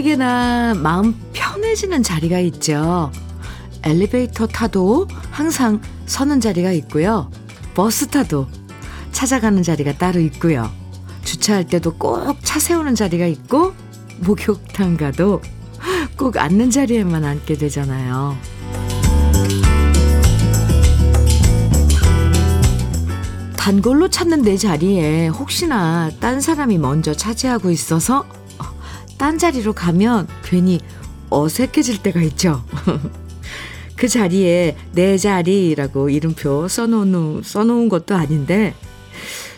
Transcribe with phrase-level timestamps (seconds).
[0.00, 3.10] 누구에게나 마음 편해지는 자리가 있죠.
[3.82, 7.30] 엘리베이터 타도 항상 서는 자리가 있고요.
[7.74, 8.46] 버스 타도
[9.12, 10.70] 찾아가는 자리가 따로 있고요.
[11.24, 13.74] 주차할 때도 꼭 차 세우는 자리가 있고,
[14.20, 15.40] 목욕탕 가도
[16.16, 18.36] 꼭 앉는 자리에만 앉게 되잖아요.
[23.56, 28.24] 단골로 찾는 내 자리에 혹시나 딴 사람이 먼저 차지하고 있어서
[29.20, 30.80] 딴 자리로 가면 괜히
[31.28, 32.64] 어색해질 때가 있죠.
[33.94, 38.74] 그 자리에 내 자리라고 이름표 써놓은, 써놓은 것도 아닌데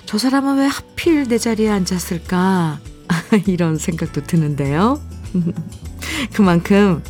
[0.05, 2.81] 저 사람은 왜 하필 내 자리에 앉았을까?
[3.47, 5.01] 이런 생각도 드는데요.
[6.35, 7.01] 그만큼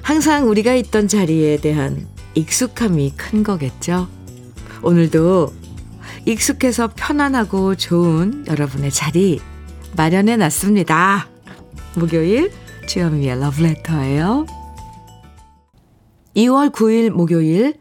[0.00, 4.06] 항상 우리가 있던 자리에 대한 익숙함이 큰 거겠죠.
[4.80, 5.52] 오늘도
[6.24, 9.40] 익숙해서 편안하고 좋은 여러분의 자리
[9.96, 11.33] 마련해 놨습니다.
[11.96, 12.50] 목요일
[12.86, 14.46] 주현미의 러브레터예요.
[16.36, 17.74] 2월 9일 목요일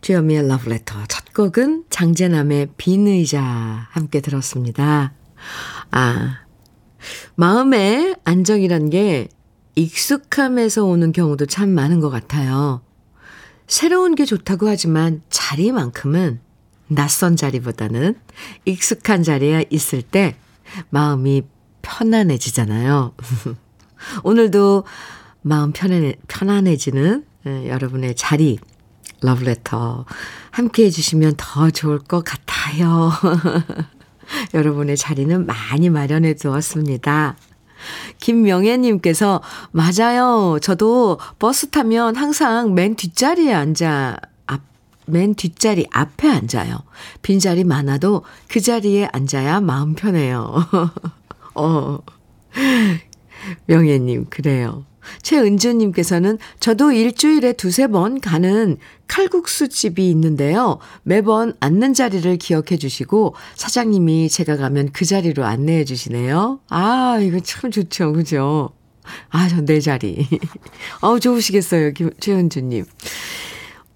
[0.00, 3.42] 주현미의 러브레터 첫 곡은 장재남의 빈 의자
[3.90, 5.12] 함께 들었습니다.
[5.90, 6.38] 아,
[7.34, 9.28] 마음의 안정이란 게
[9.74, 12.82] 익숙함에서 오는 경우도 참 많은 것 같아요.
[13.66, 16.40] 새로운 게 좋다고 하지만 자리만큼은
[16.88, 18.14] 낯선 자리보다는
[18.64, 20.36] 익숙한 자리에 있을 때
[20.90, 21.42] 마음이
[21.86, 23.14] 편안해지잖아요.
[24.24, 24.84] 오늘도
[25.42, 28.58] 마음 편안해, 편안해지는 예, 여러분의 자리,
[29.22, 30.04] 러브레터
[30.50, 33.12] 함께 해주시면 더 좋을 것 같아요.
[34.52, 37.36] 여러분의 자리는 많이 마련해 두었습니다.
[38.18, 40.58] 김명애님께서, 맞아요.
[40.60, 44.16] 저도 버스 타면 항상 맨 뒷자리에 앉아,
[44.46, 44.62] 앞,
[45.06, 46.78] 맨 뒷자리 앞에 앉아요.
[47.22, 50.66] 빈 자리 많아도 그 자리에 앉아야 마음 편해요.
[51.56, 51.98] 어.
[53.66, 54.84] 명예님, 그래요.
[55.22, 60.78] 최은주님께서는 저도 일주일에 두세 번 가는 칼국수 집이 있는데요.
[61.04, 66.60] 매번 앉는 자리를 기억해 주시고 사장님이 제가 가면 그 자리로 안내해 주시네요.
[66.68, 68.12] 아, 이거 참 좋죠.
[68.12, 68.70] 그죠?
[69.30, 70.26] 아, 전내 자리.
[71.00, 71.92] 아우, 좋으시겠어요.
[71.92, 72.84] 김, 최은주님.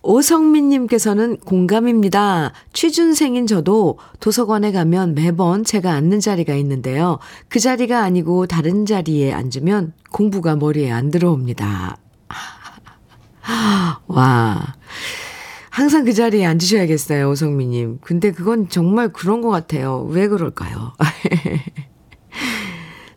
[0.02, 2.52] 오성민님께서는 공감입니다.
[2.72, 7.18] 취준생인 저도 도서관에 가면 매번 제가 앉는 자리가 있는데요.
[7.48, 11.98] 그 자리가 아니고 다른 자리에 앉으면 공부가 머리에 안 들어옵니다.
[14.06, 14.74] 와.
[15.70, 17.98] 항상 그 자리에 앉으셔야겠어요, 오성민님.
[18.02, 20.06] 근데 그건 정말 그런 것 같아요.
[20.10, 20.92] 왜 그럴까요?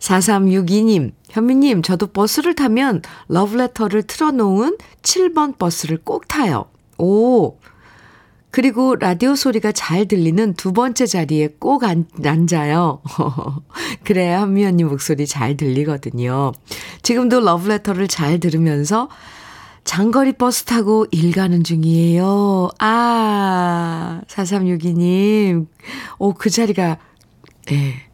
[0.04, 6.66] 4362님, 현미님, 저도 버스를 타면 러브레터를 틀어놓은 7번 버스를 꼭 타요.
[6.98, 7.58] 오.
[8.52, 13.02] 그리고 라디오 소리가 잘 들리는 두 번째 자리에 꼭 앉, 앉아요.
[14.04, 16.52] 그래야 현미 언니 목소리 잘 들리거든요.
[17.02, 19.10] 지금도 러브레터를 잘 들으면서
[19.86, 22.70] 장거리 버스 타고 일 가는 중이에요.
[22.80, 25.68] 아, 4362님.
[26.20, 26.98] 오, 그 자리가,
[27.72, 28.13] 예,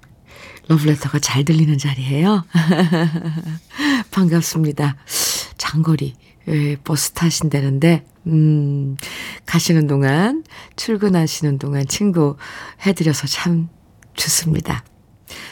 [0.69, 2.45] 러브레터가 잘 들리는 자리예요.
[4.11, 4.95] 반갑습니다.
[5.57, 6.13] 장거리,
[6.47, 8.95] 예, 버스 타신다는데, 음,
[9.47, 10.43] 가시는 동안,
[10.75, 12.37] 출근하시는 동안 친구
[12.85, 13.67] 해드려서 참
[14.13, 14.83] 좋습니다.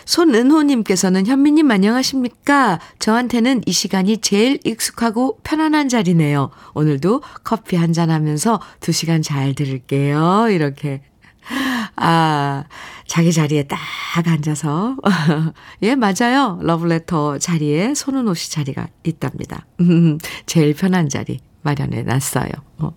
[0.06, 2.80] 손은호님께서는 현미님 안녕하십니까?
[3.00, 6.52] 저한테는 이 시간이 제일 익숙하고 편안한 자리네요.
[6.76, 10.50] 오늘도 커피 한잔 하면서 두 시간 잘 들을게요.
[10.52, 11.02] 이렇게.
[11.98, 12.64] 아,
[13.08, 13.78] 자기 자리에 딱
[14.26, 14.98] 앉아서.
[15.82, 16.60] 예, 맞아요.
[16.62, 19.66] 러브레터 자리에 손은호 씨 자리가 있답니다.
[20.46, 22.52] 제일 편한 자리 마련해 놨어요.
[22.78, 22.92] 어.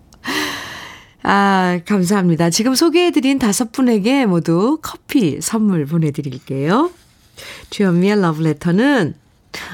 [1.23, 2.49] 아, 감사합니다.
[2.49, 6.91] 지금 소개해드린 다섯 분에게 모두 커피 선물 보내드릴게요.
[7.69, 9.15] 주현미의 러브레터는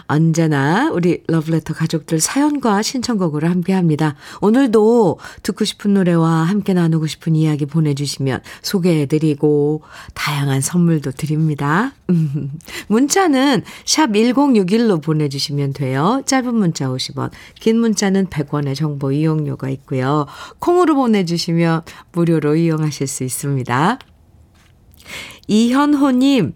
[0.08, 4.16] 언제나 우리 러브레터 가족들 사연과 신청곡으로 함께 합니다.
[4.42, 9.82] 오늘도 듣고 싶은 노래와 함께 나누고 싶은 이야기 보내주시면 소개해드리고
[10.14, 11.94] 다양한 선물도 드립니다.
[12.88, 16.22] 문자는 샵 1061로 보내주시면 돼요.
[16.26, 20.26] 짧은 문자 50원, 긴 문자는 100원의 정보 이용료가 있고요.
[20.60, 21.82] 콩으로 보내주시면
[22.14, 24.00] 무료로 이용하실 수 있습니다.
[25.48, 26.54] 이현호님,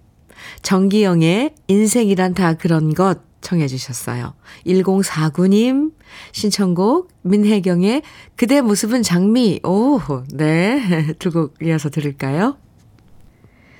[0.61, 4.33] 정기영의 인생이란 다 그런 것 청해 주셨어요.
[4.65, 5.93] 1049님
[6.31, 8.03] 신청곡 민혜경의
[8.35, 9.59] 그대 모습은 장미.
[9.63, 9.99] 오,
[10.33, 11.13] 네.
[11.19, 12.57] 두 곡 이어서 들을까요?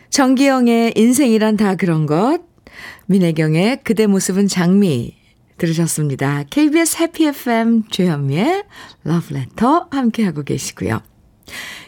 [0.10, 2.39] 정기영의 인생이란 다 그런 것.
[3.06, 5.16] 민혜경의 그대 모습은 장미.
[5.57, 6.44] 들으셨습니다.
[6.50, 8.63] KBS 해피 FM 주현미의
[9.04, 11.01] 러브레터 함께하고 계시고요.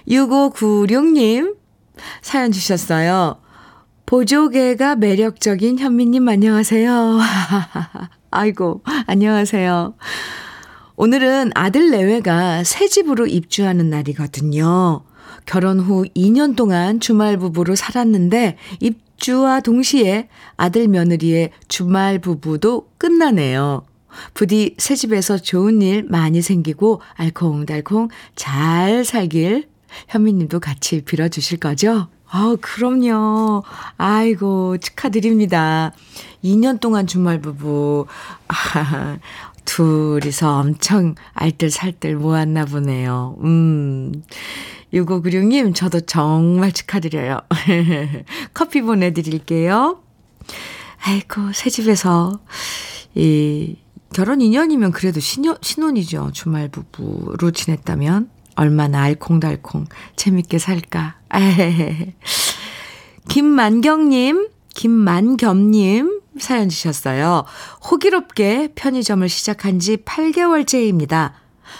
[0.07, 1.55] 6596님
[2.21, 3.39] 사연 주셨어요.
[4.13, 7.19] 보조개가 매력적인 현미님 안녕하세요.
[8.29, 9.95] 아이고, 안녕하세요.
[10.97, 15.03] 오늘은 아들 내외가 새 집으로 입주하는 날이거든요.
[15.47, 23.83] 결혼 후 2년 동안 주말 부부로 살았는데 입주와 동시에 아들 며느리의 주말 부부도 끝나네요.
[24.35, 29.69] 부디 새 집에서 좋은 일 많이 생기고 알콩달콩 잘 살길
[30.09, 32.09] 현미님도 같이 빌어주실 거죠?
[32.35, 33.63] 아, 그럼요.
[33.97, 35.93] 아이고, 축하드립니다.
[36.43, 38.07] 2년 동안 주말 부부.
[38.47, 39.19] 아,
[39.65, 43.37] 둘이서 엄청 알뜰살뜰 모았나 보네요.
[43.43, 44.23] 음.
[44.91, 47.39] 6596님, 저도 정말 축하드려요.
[48.55, 50.01] 커피 보내드릴게요.
[51.05, 52.39] 아이고, 새 집에서,
[53.13, 53.77] 이,
[54.11, 56.31] 결혼 2년이면 그래도 신혼, 신혼이죠.
[56.33, 58.31] 주말 부부로 지냈다면.
[58.55, 59.85] 얼마나 알콩달콩
[60.15, 61.15] 재밌게 살까.
[61.33, 62.13] 에헤헤.
[63.29, 67.45] 김만경님, 김만겸님 사연 주셨어요.
[67.89, 71.33] 호기롭게 편의점을 시작한 지 8개월째입니다.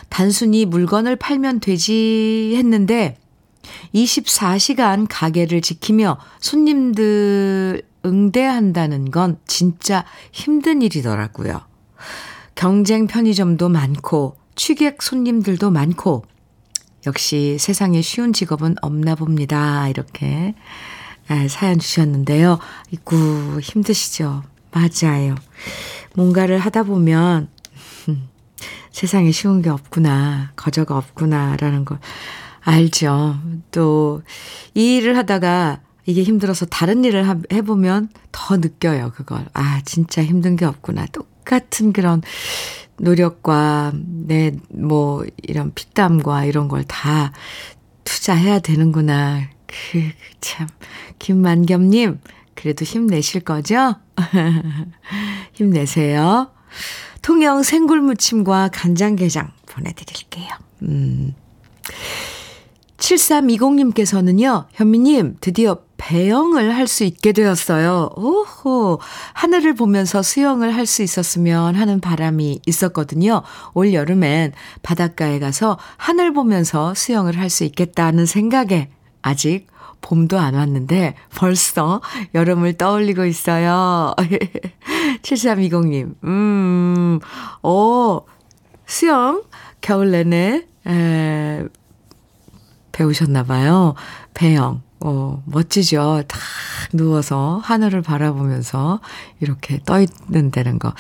[0.10, 3.18] 단순히 물건을 팔면 되지 했는데
[3.94, 11.62] 24시간 가게를 지키며 손님들 응대한다는 건 진짜 힘든 일이더라고요.
[12.56, 16.24] 경쟁 편의점도 많고 취객 손님들도 많고
[17.06, 19.88] 역시 세상에 쉬운 직업은 없나 봅니다.
[19.90, 20.56] 이렇게
[21.50, 22.60] 사연 주셨는데요.
[22.92, 24.44] 이구 힘드시죠?
[24.72, 25.36] 맞아요.
[26.16, 27.50] 뭔가를 하다 보면
[28.92, 32.00] 세상에 쉬운 게 없구나, 거저가 없구나라는 걸
[32.62, 33.38] 알죠.
[33.72, 34.22] 또
[34.76, 39.46] 이 일을 하다가 이게 힘들어서 다른 일을 해보면 더 느껴요, 그걸.
[39.54, 41.06] 아, 진짜 힘든 게 없구나.
[41.12, 42.22] 똑같은 그런
[43.00, 47.32] 노력과 내 뭐 이런 피땀과 이런 걸 다
[48.04, 49.50] 투자해야 되는구나.
[49.66, 50.12] 그,
[50.42, 50.68] 참.
[51.20, 52.20] 김만겸님,
[52.54, 53.96] 그래도 힘내실 거죠?
[55.54, 56.52] 힘내세요.
[57.22, 60.50] 통영 생굴무침과 간장게장 보내드릴게요.
[60.84, 61.34] 음.
[63.04, 68.10] 7320님께서는요, 현미님, 드디어 배영을 할 수 있게 되었어요.
[68.16, 69.00] 오호,
[69.34, 73.42] 하늘을 보면서 수영을 할 수 있었으면 하는 바람이 있었거든요.
[73.74, 74.54] 올 여름엔
[74.84, 78.90] 바닷가에 가서 하늘 보면서 수영을 할 수 있겠다는 생각에
[79.22, 79.68] 아직
[80.02, 82.02] 봄도 안 왔는데 벌써
[82.34, 84.14] 여름을 떠올리고 있어요.
[85.24, 87.20] 7320님, 음,
[87.64, 88.22] 오,
[88.86, 89.44] 수영
[89.82, 91.64] 겨울 내내, 에,
[92.94, 93.96] 배우셨나 봐요.
[94.34, 94.82] 배영.
[95.02, 96.24] 어, 멋지죠.
[96.30, 96.40] 탁
[96.94, 99.02] 누워서 하늘을 바라보면서
[99.42, 100.94] 이렇게 떠 있는다는 거.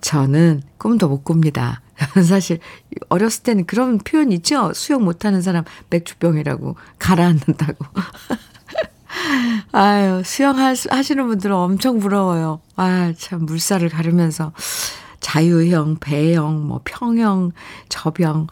[0.00, 1.82] 저는 꿈도 못 꿉니다.
[2.26, 2.58] 사실
[3.10, 4.72] 어렸을 때는 그런 표현 있죠.
[4.72, 7.84] 수영 못하는 사람 맥주병이라고 가라앉는다고.
[9.72, 12.60] 아유, 수영 하시는 분들은 엄청 부러워요.
[12.76, 14.52] 아, 참, 물살을 가르면서
[15.20, 17.52] 자유형, 배형, 뭐, 평형,
[17.88, 18.46] 저병,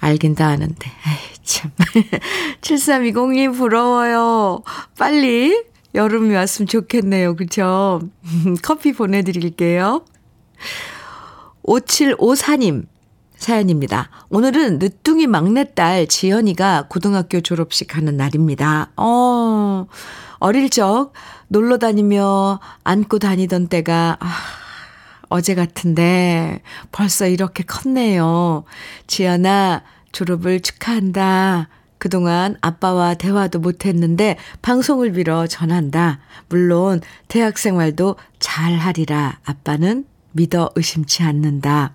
[0.00, 0.88] 알긴 다 아는데.
[0.88, 1.70] 에이, 참.
[2.60, 4.62] 7320님 부러워요.
[4.96, 5.64] 빨리
[5.94, 7.36] 여름이 왔으면 좋겠네요.
[7.36, 8.00] 그쵸?
[8.62, 10.04] 커피 보내드릴게요.
[11.64, 12.86] 5754님
[13.36, 14.10] 사연입니다.
[14.30, 18.90] 오늘은 늦둥이 막내딸 지연이가 고등학교 졸업식 하는 날입니다.
[18.96, 19.86] 어,
[20.38, 21.12] 어릴 적
[21.46, 24.26] 놀러 다니며 안고 다니던 때가, 아,
[25.28, 28.64] 어제 같은데 벌써 이렇게 컸네요.
[29.06, 29.82] 지연아,
[30.12, 31.68] 졸업을 축하한다.
[31.98, 36.20] 그동안 아빠와 대화도 못했는데 방송을 빌어 전한다.
[36.48, 39.38] 물론 대학 생활도 잘 하리라.
[39.44, 41.92] 아빠는 믿어 의심치 않는다.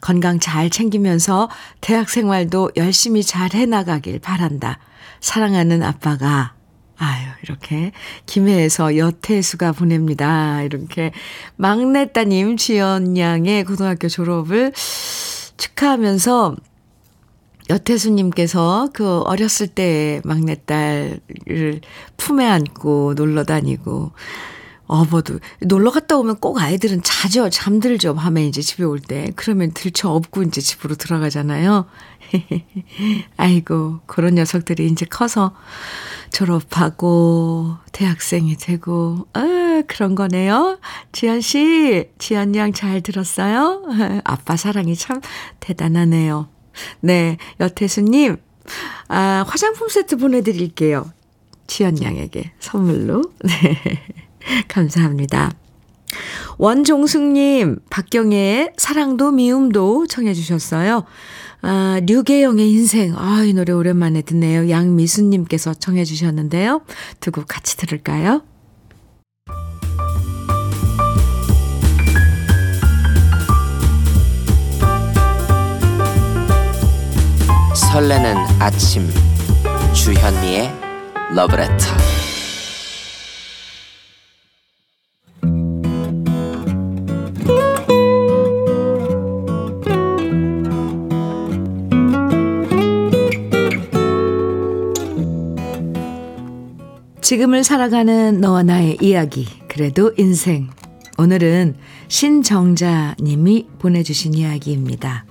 [0.00, 1.48] 건강 잘 챙기면서
[1.80, 4.78] 대학 생활도 열심히 잘 해나가길 바란다.
[5.20, 6.53] 사랑하는 아빠가
[6.96, 7.92] 아유, 이렇게,
[8.26, 10.62] 김해에서 여태수가 보냅니다.
[10.62, 11.12] 이렇게,
[11.56, 14.72] 막내 따님 지연 양의 고등학교 졸업을
[15.56, 16.56] 축하하면서,
[17.70, 21.80] 여태수님께서 그 어렸을 때 막내딸을
[22.16, 24.12] 품에 안고 놀러 다니고,
[24.86, 27.48] 어버도 놀러 갔다 오면 꼭 아이들은 자죠.
[27.48, 28.14] 잠들죠.
[28.14, 29.32] 밤에 이제 집에 올 때.
[29.34, 31.86] 그러면 들쳐 업고 이제 집으로 들어가잖아요.
[33.36, 35.54] 아이고, 그런 녀석들이 이제 커서
[36.30, 40.78] 졸업하고 대학생이 되고 아, 그런 거네요.
[41.12, 43.84] 지연 씨, 지연 양 잘 들었어요?
[44.24, 45.20] 아빠 사랑이 참
[45.60, 46.48] 대단하네요.
[47.00, 48.36] 네, 여태수 님.
[49.08, 51.10] 아, 화장품 세트 보내 드릴게요.
[51.66, 53.22] 지연 양에게 선물로.
[53.44, 53.80] 네.
[54.68, 55.52] 감사합니다.
[56.58, 61.04] 원종숙님, 박경애의 사랑도 미움도 청해주셨어요.
[61.66, 63.14] 아, 류계영의 인생.
[63.16, 64.68] 아, 이 노래 오랜만에 듣네요.
[64.68, 66.82] 양미수님께서 청해주셨는데요.
[67.20, 68.42] 두 곡 같이 들을까요?
[77.74, 79.08] 설레는 아침.
[79.92, 80.70] 주현미의
[81.34, 82.13] 러브레터.
[97.34, 100.70] 지금을 살아가는 너와 나의 이야기 그래도 인생
[101.18, 101.74] 오늘은
[102.06, 105.24] 신정자 님이 보내주신 이야기입니다.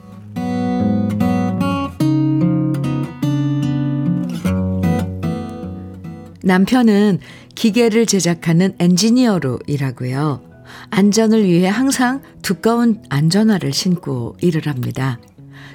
[6.41, 7.19] 남편은
[7.55, 10.41] 기계를 제작하는 엔지니어로 일하고요.
[10.89, 15.21] 안전을 위해 항상 두꺼운 안전화를 신고 일을 합니다.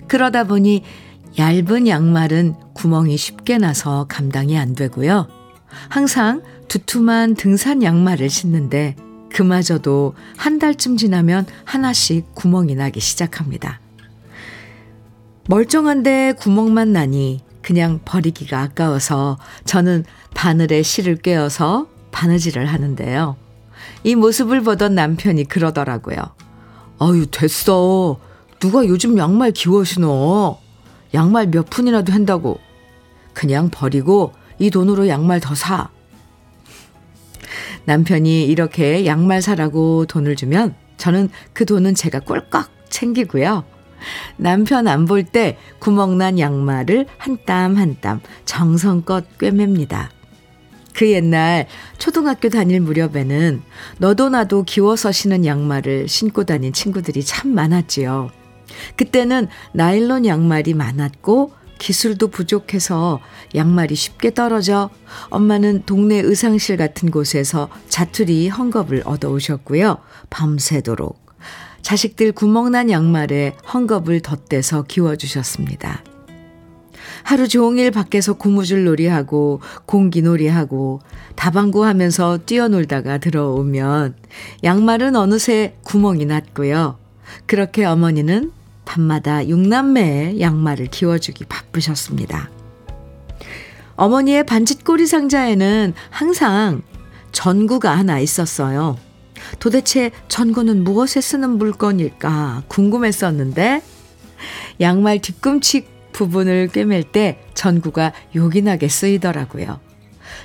[0.08, 0.82] 그러다 보니
[1.38, 5.37] 얇은 양말은 구멍이 쉽게 나서 감당이 안 되고요.
[5.88, 8.96] 항상 두툼한 등산 양말을 신는데
[9.32, 13.80] 그마저도 한 달쯤 지나면 하나씩 구멍이 나기 시작합니다.
[15.48, 23.36] 멀쩡한데 구멍만 나니 그냥 버리기가 아까워서 저는 바늘에 실을 꿰어서 바느질을 하는데요.
[24.04, 26.16] 이 모습을 보던 남편이 그러더라고요.
[26.98, 28.18] 아유, 됐어.
[28.60, 30.58] 누가 요즘 양말 기워 신어.
[31.14, 32.58] 양말 몇 푼이라도 한다고.
[33.32, 35.88] 그냥 버리고 이 돈으로 양말 더 사.
[37.84, 43.64] 남편이 이렇게 양말 사라고 돈을 주면 저는 그 돈은 제가 꿀꺽 챙기고요.
[44.36, 50.10] 남편 안 볼 때 구멍난 양말을 한 땀 한 땀 정성껏 꿰맵니다.
[50.94, 51.66] 그 옛날
[51.98, 53.62] 초등학교 다닐 무렵에는
[53.98, 58.30] 너도 나도 기워서 신은 양말을 신고 다닌 친구들이 참 많았지요.
[58.96, 63.20] 그때는 나일론 양말이 많았고 기술도 부족해서
[63.54, 64.90] 양말이 쉽게 떨어져
[65.30, 69.98] 엄마는 동네 의상실 같은 곳에서 자투리 헝겊을 얻어오셨고요.
[70.30, 71.26] 밤새도록
[71.82, 76.02] 자식들 구멍난 양말에 헝겊을 덧대서 기워주셨습니다.
[77.22, 81.00] 하루 종일 밖에서 고무줄 놀이하고 공기 놀이하고
[81.34, 84.14] 다방구 하면서 뛰어놀다가 들어오면
[84.64, 86.98] 양말은 어느새 구멍이 났고요.
[87.46, 88.52] 그렇게 어머니는
[88.88, 92.50] 밤마다 육남매의 양말을 기워주기 바쁘셨습니다.
[93.96, 96.80] 어머니의 반짓꼬리 상자에는 항상
[97.32, 98.96] 전구가 하나 있었어요.
[99.58, 103.82] 도대체 전구는 무엇에 쓰는 물건일까 궁금했었는데
[104.80, 109.80] 양말 뒤꿈치 부분을 꿰맬 때 전구가 요긴하게 쓰이더라고요.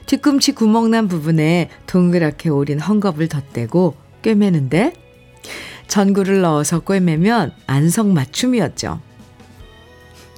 [0.06, 4.94] 뒤꿈치 구멍난 부분에 동그랗게 오린 헝겊을 덧대고 꿰매는데
[5.88, 9.00] 전구를 넣어서 꿰매면 안성맞춤이었죠.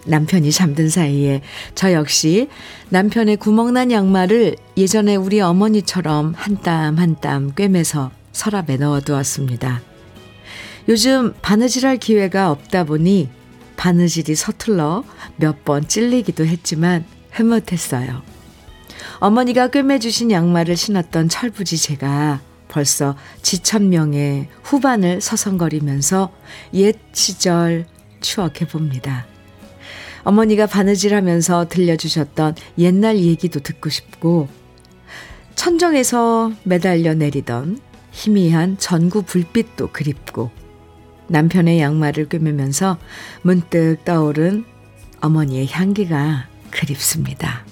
[0.07, 1.41] 남편이 잠든 사이에
[1.73, 2.47] 저 역시
[2.89, 9.81] 남편의 구멍난 양말을 예전에 우리 어머니처럼 한 땀 한 땀 꿰매서 서랍에 넣어두었습니다.
[10.89, 13.29] 요즘 바느질할 기회가 없다 보니
[13.77, 15.03] 바느질이 서툴러
[15.37, 18.21] 몇 번 찔리기도 했지만 흐뭇했어요.
[19.19, 22.41] 어머니가 꿰매주신 양말을 신었던 철부지 제가
[22.75, 26.29] 벌써 지천명의 후반을 서성거리면서
[26.73, 27.85] 옛 시절
[28.19, 29.25] 추억해 봅니다.
[30.25, 34.49] 어머니가 바느질 하면서 들려주셨던 옛날 얘기도 듣고 싶고,
[35.55, 37.79] 천정에서 매달려 내리던
[38.11, 40.51] 희미한 전구 불빛도 그립고,
[41.27, 42.97] 남편의 양말을 꿰매면서
[43.41, 44.65] 문득 떠오른
[45.21, 47.63] 어머니의 향기가 그립습니다.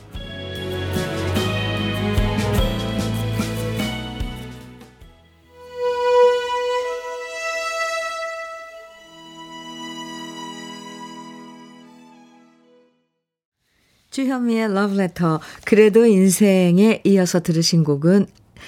[14.14, 18.28] 주현미의 러브레터 그래도 인생에 이어서 들으신 곡은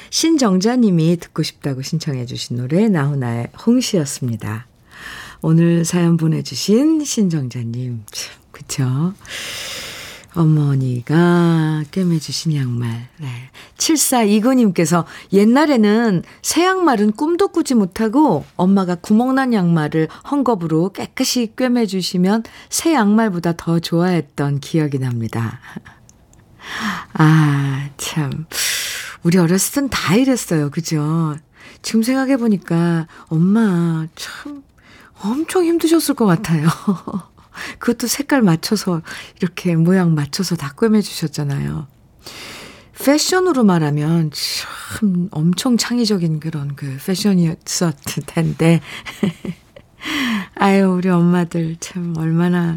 [0.09, 4.65] 신정자님이 듣고 싶다고 신청해 주신 노래 나훈아의 홍시였습니다.
[5.43, 9.13] 오늘 사연 보내주신 신정자님 참 그쵸?
[10.35, 13.07] 어머니가 꿰매주신 양말.
[13.17, 13.27] 네.
[13.77, 23.53] 7429님께서 옛날에는 새 양말은 꿈도 꾸지 못하고 엄마가 구멍난 양말을 헝겊으로 깨끗이 꿰매주시면 새 양말보다
[23.57, 25.59] 더 좋아했던 기억이 납니다.
[27.13, 28.45] 아, 참.
[29.23, 30.69] 우리 어렸을 땐 다 이랬어요.
[30.69, 31.35] 그죠?
[31.81, 34.63] 지금 생각해보니까 엄마 참
[35.21, 36.67] 엄청 힘드셨을 것 같아요.
[37.79, 39.01] 그것도 색깔 맞춰서
[39.39, 41.87] 이렇게 모양 맞춰서 다 꿰매 주셨잖아요.
[43.03, 47.93] 패션으로 말하면 참 엄청 창의적인 그런 그 패션이었을
[48.25, 48.81] 텐데.
[50.55, 52.75] 아유, 우리 엄마들 참 얼마나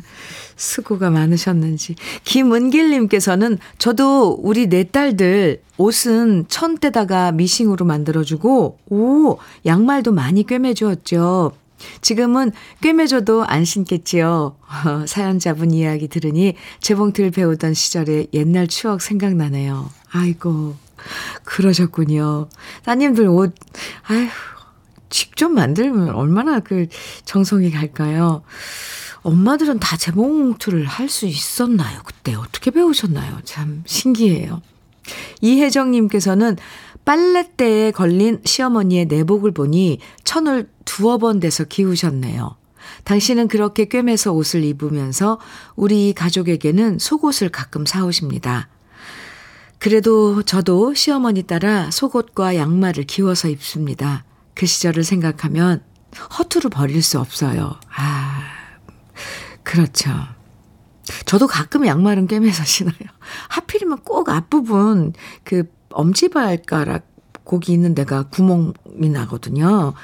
[0.56, 1.94] 수고가 많으셨는지.
[2.24, 11.52] 김은길님께서는 저도 우리 네 딸들 옷은 천때다가 미싱으로 만들어주고, 오, 양말도 많이 꿰매주었죠.
[12.00, 14.56] 지금은 꿰매줘도 안 신겠지요.
[15.06, 19.90] 사연자분 이야기 들으니 재봉틀 배우던 시절의 옛날 추억 생각나네요.
[20.10, 20.76] 아이고,
[21.44, 22.48] 그러셨군요.
[22.84, 23.54] 따님들 옷,
[24.08, 24.28] 아휴,
[25.10, 26.86] 직접 만들면 얼마나 그
[27.24, 28.42] 정성이 갈까요?
[29.22, 32.00] 엄마들은 다 재봉틀을 할 수 있었나요?
[32.04, 33.40] 그때 어떻게 배우셨나요?
[33.44, 34.62] 참 신기해요.
[35.40, 36.56] 이혜정님께서는
[37.08, 42.58] 빨랫대에 걸린 시어머니의 내복을 보니 천을 두어 번 대서 기우셨네요.
[43.04, 45.40] 당신은 그렇게 꿰매서 옷을 입으면서
[45.74, 48.68] 우리 가족에게는 속옷을 가끔 사오십니다.
[49.78, 54.26] 그래도 저도 시어머니 따라 속옷과 양말을 기워서 입습니다.
[54.54, 55.82] 그 시절을 생각하면
[56.38, 57.80] 허투루 버릴 수 없어요.
[57.96, 58.42] 아,
[59.62, 60.10] 그렇죠.
[61.24, 62.94] 저도 가끔 양말은 꿰매서 신어요.
[63.48, 67.06] 하필이면 꼭 앞부분 그 엄지발가락
[67.44, 69.94] 고기 있는 데가 구멍이 나거든요.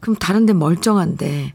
[0.00, 1.54] 그럼 다른 데 멀쩡한데.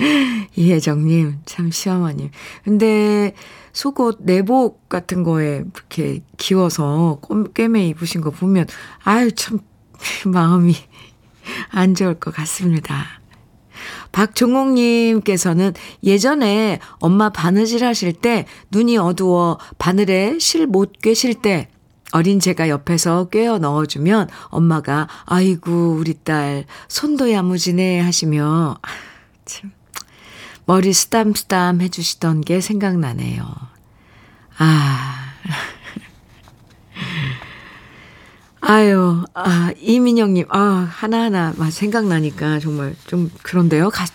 [0.56, 2.30] 이혜정님, 참 시어머님.
[2.64, 3.34] 근데
[3.72, 7.20] 속옷, 내복 같은 거에 이렇게 기워서
[7.54, 8.66] 꿰매 입으신 거 보면,
[9.04, 9.60] 아유, 참,
[10.26, 10.74] 마음이
[11.70, 13.04] 안 좋을 것 같습니다.
[14.12, 15.74] 박종옥님께서는
[16.04, 21.68] 예전에 엄마 바느질 하실 때 눈이 어두워 바늘에 실 못 꿰실 때
[22.12, 28.88] 어린 제가 옆에서 꿰어 넣어주면 엄마가 아이고 우리 딸 손도 야무지네 하시며 아,
[29.44, 29.72] 참
[30.64, 33.44] 머리 쓰담쓰담 해주시던 게 생각나네요.
[34.58, 35.22] 아
[38.64, 43.90] 아유, 아, 이민영님, 아, 하나하나 생각나니까 정말 좀 그런데요.
[43.90, 44.06] 가,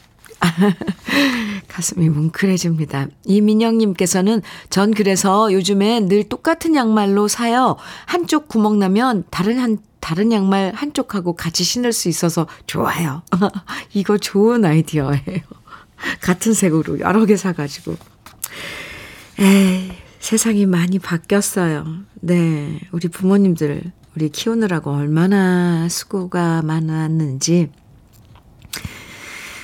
[1.67, 3.07] 가슴이 뭉클해집니다.
[3.25, 7.77] 이민영님께서는 전 그래서 요즘에 늘 똑같은 양말로 사요.
[8.05, 13.21] 한쪽 구멍 나면 다른 한, 다른 양말 한쪽하고 같이 신을 수 있어서 좋아요.
[13.93, 15.41] 이거 좋은 아이디어예요.
[16.21, 17.97] 같은 색으로 여러 개 사가지고.
[19.39, 21.85] 에이, 세상이 많이 바뀌었어요.
[22.21, 22.79] 네.
[22.91, 27.69] 우리 부모님들 우리 키우느라고 얼마나 수고가 많았는지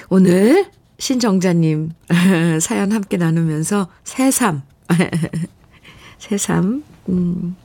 [0.09, 0.69] 오늘
[1.03, 1.91] 신정자님
[2.61, 4.61] 사연 함께 나누면서 새삼
[6.17, 7.57] 새삼 음,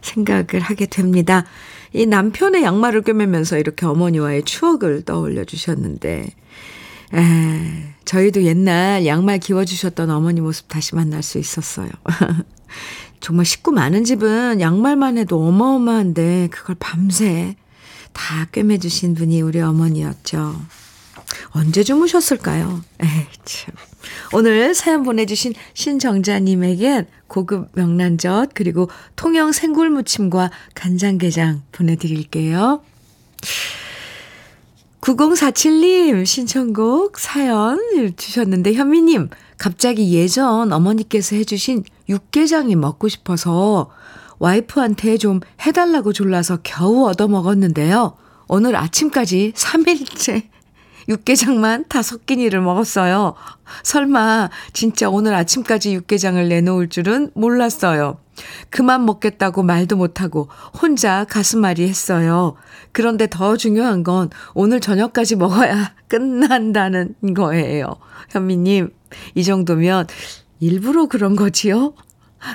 [0.00, 1.44] 생각을 하게 됩니다.
[1.92, 6.30] 이 남편의 양말을 꿰매면서 이렇게 어머니와의 추억을 떠올려 주셨는데
[7.12, 11.90] 에, 저희도 옛날 양말 기워주셨던 어머니 모습 다시 만날 수 있었어요.
[13.20, 17.54] 정말 식구 많은 집은 양말만 해도 어마어마한데 그걸 밤새
[18.14, 20.56] 다 꿰매주신 분이 우리 어머니였죠.
[21.50, 22.82] 언제 주무셨을까요?
[23.02, 23.08] 에이,
[23.44, 23.74] 참.
[24.32, 32.82] 오늘 사연 보내주신 신정자님에겐 고급 명란젓 그리고 통영 생굴무침과 간장게장 보내드릴게요.
[35.00, 37.78] 9047님 신청곡 사연
[38.16, 43.90] 주셨는데 현미님 갑자기 예전 어머니께서 해주신 육개장이 먹고 싶어서
[44.38, 48.16] 와이프한테 좀 해달라고 졸라서 겨우 얻어먹었는데요.
[48.48, 50.44] 오늘 아침까지 3일째
[51.08, 53.34] 육개장만 다섯 끼니를 먹었어요.
[53.82, 58.18] 설마 진짜 오늘 아침까지 육개장을 내놓을 줄은 몰랐어요.
[58.70, 60.48] 그만 먹겠다고 말도 못하고
[60.80, 62.54] 혼자 가슴앓이 했어요.
[62.92, 67.96] 그런데 더 중요한 건 오늘 저녁까지 먹어야 끝난다는 거예요.
[68.30, 68.90] 현미님,
[69.34, 70.06] 이 정도면
[70.60, 71.94] 일부러 그런 거지요?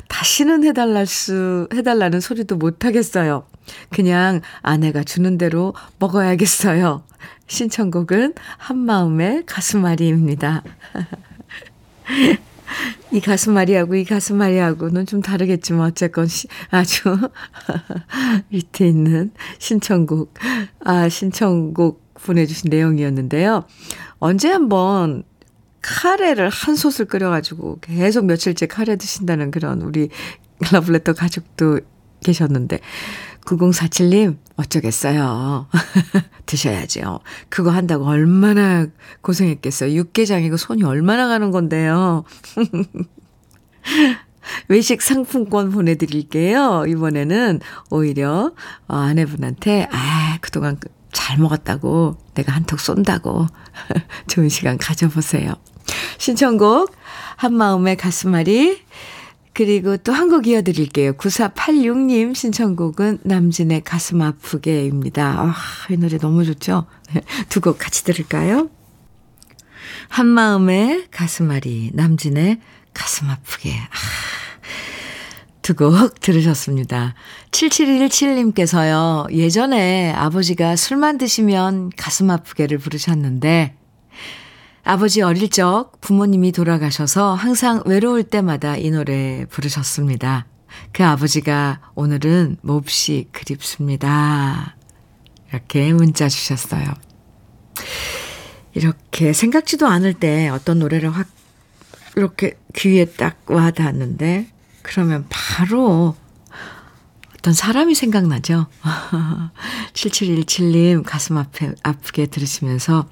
[0.07, 3.45] 다시는 해달랄 수, 해달라는 소리도 못 하겠어요.
[3.89, 7.03] 그냥 아내가 주는 대로 먹어야겠어요.
[7.47, 10.63] 신청곡은 한마음의 가슴앓이입니다.
[13.11, 16.27] 이 가슴앓이하고 이 가슴앓이하고는 좀 다르겠지만 어쨌건
[16.71, 17.17] 아주
[18.49, 20.33] 밑에 있는 신청곡,
[20.83, 23.65] 아, 신청곡 보내주신 내용이었는데요.
[24.19, 25.23] 언제 한번
[25.83, 30.09] 카레를 한 솥을 끓여가지고 계속 며칠째 카레 드신다는 그런 우리
[30.71, 31.81] 러블레터 가족도
[32.23, 32.79] 계셨는데
[33.45, 35.67] 9047님 어쩌겠어요.
[36.47, 37.19] 드셔야죠.
[37.49, 38.87] 그거 한다고 얼마나
[39.21, 39.93] 고생했겠어요.
[39.93, 42.23] 육개장이고 손이 얼마나 가는 건데요.
[44.69, 46.85] 외식 상품권 보내드릴게요.
[46.87, 48.53] 이번에는 오히려
[48.87, 50.79] 어, 아내분한테 아 그동안
[51.11, 53.47] 잘 먹었다고 내가 한턱 쏜다고
[54.27, 55.53] 좋은 시간 가져보세요.
[56.17, 56.95] 신청곡
[57.37, 58.81] 한마음의 가슴앓이
[59.53, 61.13] 그리고 또 한 곡 이어드릴게요.
[61.13, 65.35] 9486님 신청곡은 남진의 가슴 아프게입니다.
[65.39, 65.55] 아,
[65.91, 66.87] 이 노래 너무 좋죠?
[67.49, 68.69] 두 곡 같이 들을까요?
[70.09, 72.59] 한마음의 가슴앓이, 남진의
[72.93, 73.71] 가슴 아프게.
[73.73, 73.95] 아,
[75.61, 77.13] 두곡 들으셨습니다.
[77.51, 83.75] 7717님께서요, 예전에 아버지가 술만 드시면 가슴 아프게를 부르셨는데,
[84.85, 90.45] 아버지 어릴 적 부모님이 돌아가셔서 항상 외로울 때마다 이 노래 부르셨습니다.
[90.91, 94.75] 그 아버지가 오늘은 몹시 그립습니다.
[95.49, 96.83] 이렇게 문자 주셨어요.
[98.73, 101.27] 이렇게 생각지도 않을 때 어떤 노래를 확
[102.17, 104.47] 이렇게 귀에 딱 와닿았는데
[104.81, 106.15] 그러면 바로
[107.37, 108.67] 어떤 사람이 생각나죠.
[109.93, 113.07] 7717님 가슴 앞에 아프게 들으시면서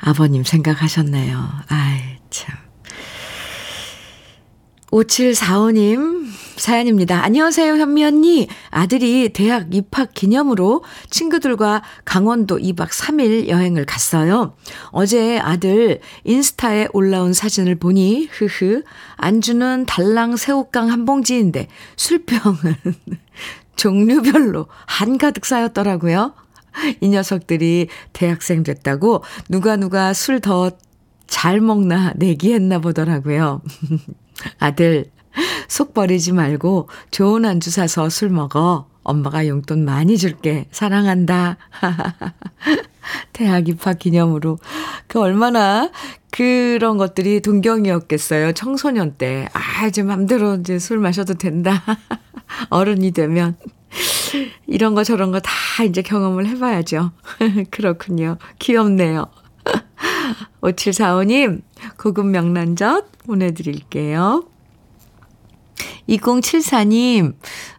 [0.00, 1.38] 아버님 생각하셨네요.
[1.68, 2.56] 아이, 참.
[4.90, 7.22] 5745님 사연입니다.
[7.22, 8.48] 안녕하세요, 현미 언니.
[8.70, 14.56] 아들이 대학 입학 기념으로 친구들과 강원도 2박 3일 여행을 갔어요.
[14.90, 18.82] 어제 아들 인스타에 올라온 사진을 보니, 흐흐,
[19.16, 22.56] 안주는 달랑 새우깡 한 봉지인데 술병은
[23.76, 26.34] 종류별로 한가득 쌓였더라고요.
[27.00, 30.70] 이 녀석들이 대학생 됐다고 누가 누가 술 더
[31.30, 33.62] 잘 먹나 내기했나 보더라고요.
[34.58, 35.06] 아들,
[35.68, 38.88] 속 버리지 말고 좋은 안주 사서 술 먹어.
[39.04, 40.66] 엄마가 용돈 많이 줄게.
[40.72, 41.56] 사랑한다.
[43.32, 44.58] 대학 입학 기념으로.
[45.06, 45.90] 그 얼마나
[46.30, 48.52] 그런 것들이 동경이었겠어요.
[48.52, 49.48] 청소년 때.
[49.52, 51.82] 아, 이제 맘대로 이제 술 마셔도 된다.
[52.70, 53.56] 어른이 되면.
[54.66, 57.12] 이런 거 저런 거 다 이제 경험을 해봐야죠.
[57.70, 58.36] 그렇군요.
[58.58, 59.26] 귀엽네요.
[60.60, 61.62] 5745님,
[61.96, 64.44] 고급 명란젓 보내드릴게요.
[66.08, 67.34] 2074님,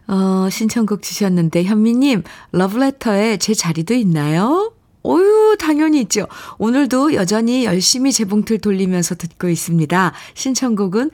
[0.08, 2.22] 어, 신청곡 주셨는데, 현미님,
[2.52, 4.72] 러브레터에 제 자리도 있나요?
[5.04, 6.26] 오유, 당연히 있죠.
[6.58, 10.12] 오늘도 여전히 열심히 재봉틀 돌리면서 듣고 있습니다.
[10.34, 11.10] 신청곡은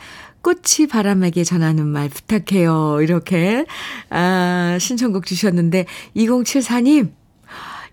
[0.49, 3.03] 꽃이 바람에게 전하는 말 부탁해요.
[3.03, 3.67] 이렇게,
[4.09, 5.85] 아, 신청곡 주셨는데,
[6.17, 7.11] 2074님,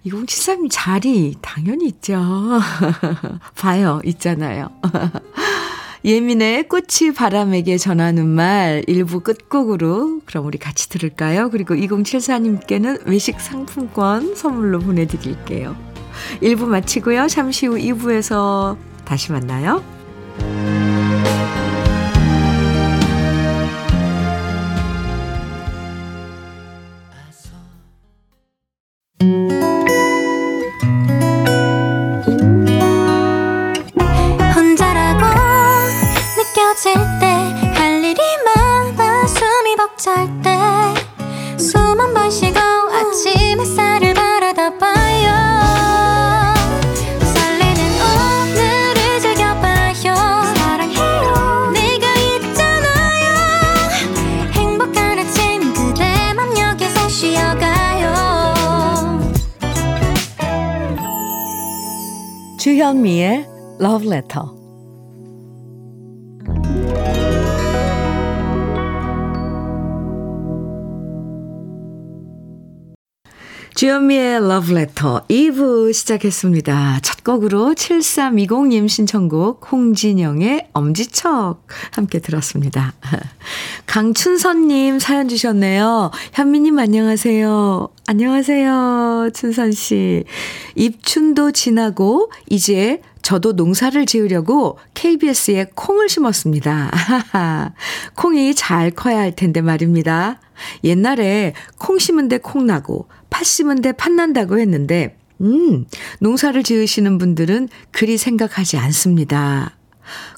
[0.06, 2.16] 2073님 자리 당연히 있죠.
[3.60, 4.70] 봐요, 있잖아요.
[6.06, 11.50] 예민의 꽃이 바람에게 전하는 말 일부 끝곡으로 그럼 우리 같이 들을까요?
[11.50, 15.76] 그리고 2074님께는 외식 상품권 선물로 보내드릴게요.
[16.42, 17.28] 1부 마치고요.
[17.28, 19.84] 잠시 후 2부에서 다시 만나요.
[74.64, 77.00] Letter 2부 시작했습니다.
[77.02, 82.94] 첫 곡으로 7320님 신청곡 홍진영의 엄지척 함께 들었습니다.
[83.86, 86.12] 강춘선님 사연 주셨네요.
[86.34, 87.90] 현미님 안녕하세요.
[88.08, 89.32] 안녕하세요.
[89.34, 90.24] 춘선씨.
[90.76, 96.92] 입춘도 지나고 이제 저도 농사를 지으려고 KBS에 콩을 심었습니다.
[98.14, 100.40] 콩이 잘 커야 할 텐데 말입니다.
[100.84, 105.86] 옛날에 콩 심은데 콩 나고 팥 심은데 팥 난다고 했는데 음,
[106.20, 109.76] 농사를 지으시는 분들은 그리 생각하지 않습니다.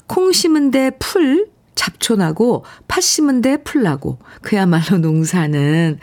[0.06, 5.98] 콩 심은데 풀, 잡초 나고 팥 심은데 풀 나고 그야말로 농사는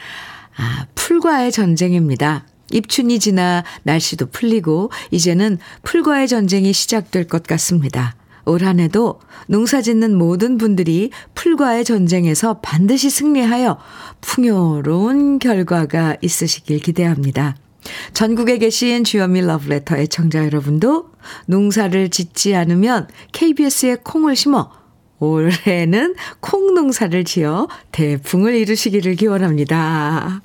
[0.55, 2.45] 아, 풀과의 전쟁입니다.
[2.71, 8.15] 입춘이 지나 날씨도 풀리고 이제는 풀과의 전쟁이 시작될 것 같습니다.
[8.45, 13.77] 올 한 해도 농사 짓는 모든 분들이 풀과의 전쟁에서 반드시 승리하여
[14.21, 17.55] 풍요로운 결과가 있으시길 기대합니다.
[18.13, 21.11] 전국에 계신 주현미 러브레터 의 청자 여러분도
[21.45, 24.71] 농사를 짓지 않으면 KBS에 콩을 심어
[25.19, 30.41] 올해는 콩 농사를 지어 대풍을 이루시기를 기원합니다.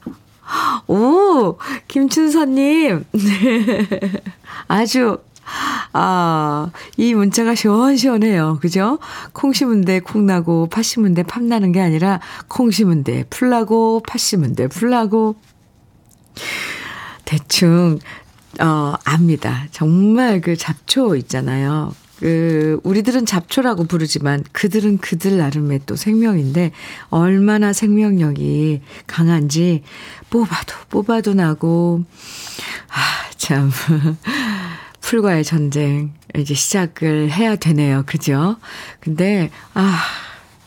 [0.86, 1.56] 오,
[1.88, 3.04] 김춘서님.
[4.68, 5.18] 아주,
[5.92, 8.58] 아, 이 문자가 시원시원해요.
[8.60, 8.98] 그죠?
[9.32, 14.18] 콩 심은데 콩 나고, 팥 심은데 팥 나는 게 아니라, 콩 심은데 풀 나고, 팥
[14.18, 15.36] 심은데 풀 나고.
[17.24, 17.98] 대충,
[18.60, 19.66] 어, 압니다.
[19.70, 21.94] 정말 그 잡초 있잖아요.
[22.20, 26.72] 그, 우리들은 잡초라고 부르지만 그들은 그들 나름의 또 생명인데
[27.08, 29.82] 얼마나 생명력이 강한지
[30.28, 32.04] 뽑아도 뽑아도 나고,
[32.88, 33.70] 아, 참.
[35.00, 38.04] 풀과의 전쟁 이제 시작을 해야 되네요.
[38.06, 38.56] 그죠?
[39.00, 39.98] 근데, 아,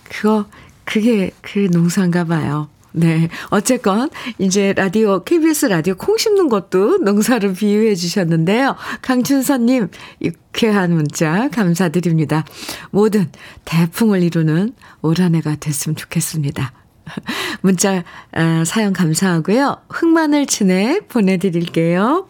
[0.03, 0.45] 그거,
[0.83, 2.67] 그게 그 농사인가 봐요.
[2.93, 3.27] 네.
[3.49, 8.75] 어쨌건, 이제 라디오, KBS 라디오 콩 심는 것도 농사로 비유해 주셨는데요.
[9.01, 9.87] 강춘선 님,
[10.21, 12.45] 유쾌한 문자 감사드립니다.
[12.91, 13.29] 모든
[13.65, 16.71] 대풍을 이루는 올 한 해가 됐으면 좋겠습니다.
[17.61, 19.77] 문자, 아, 사연 감사하고요.
[19.89, 22.27] 흑마늘 진액 보내드릴게요.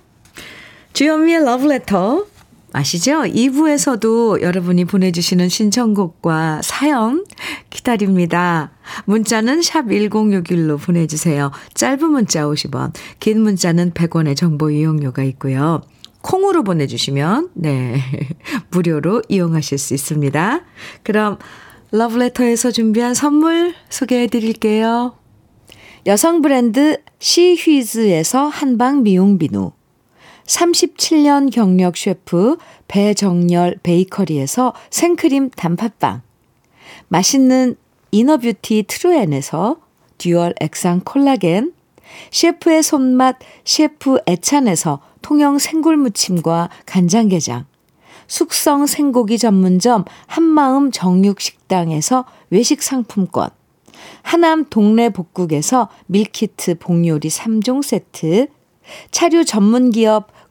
[0.93, 2.25] 주현미의 러브레터
[2.73, 3.21] 아시죠?
[3.21, 7.23] 2부에서도 여러분이 보내주시는 신청곡과 사연
[7.69, 8.71] 기다립니다.
[9.05, 11.51] 문자는 샵 1061로 보내주세요.
[11.75, 15.81] 짧은 문자 50원, 긴 문자는 100원의 정보 이용료가 있고요.
[16.23, 18.01] 콩으로 보내주시면, 네,
[18.71, 20.61] 무료로 이용하실 수 있습니다.
[21.03, 21.37] 그럼
[21.91, 25.13] 러브레터에서 준비한 선물 소개해 드릴게요.
[26.07, 29.73] 여성 브랜드 시휘즈에서 한방 미용 비누.
[30.45, 36.21] 37년 경력 셰프 배정열 베이커리에서 생크림 단팥빵.
[37.07, 37.75] 맛있는
[38.11, 39.77] inner beauty 트루엔에서
[40.17, 41.73] dual 액상 콜라겐.
[42.31, 47.65] 셰프의 손맛 셰프 애찬에서 통영 생굴무침과 간장게장.
[48.27, 53.49] 숙성 생고기 전문점 한마음 정육식당에서 외식 상품권.
[54.21, 58.47] 하남 동네 복국에서 밀키트 복요리 3종 세트.
[59.11, 60.32] 차류 전문 기업